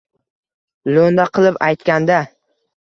Lo‘nda 0.95 1.29
qilib 1.39 1.63
aytganda 1.69 2.21